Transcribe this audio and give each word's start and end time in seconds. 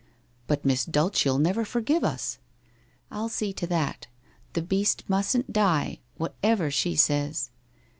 * 0.25 0.47
But 0.47 0.65
Miss 0.65 0.83
Dulcc'll 0.83 1.37
never 1.37 1.63
forgive 1.63 2.03
us!' 2.03 2.39
1 3.09 3.19
I'll 3.19 3.29
see 3.29 3.53
to 3.53 3.67
that. 3.67 4.07
The 4.53 4.63
beast 4.63 5.07
mustn't 5.07 5.53
die, 5.53 5.99
whatever 6.17 6.71
she 6.71 6.95
says.' 6.95 7.51